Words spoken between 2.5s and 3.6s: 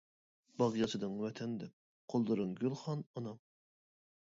گۈل خان ئانام.